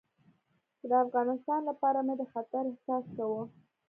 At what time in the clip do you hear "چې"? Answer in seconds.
0.77-0.85